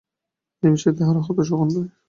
এ-বিষয়ে 0.63 0.97
তাঁহারা 0.97 1.21
হতাশও 1.27 1.55
হন 1.59 1.69
নাই। 1.75 1.87